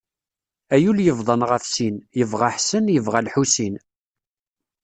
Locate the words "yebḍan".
1.05-1.41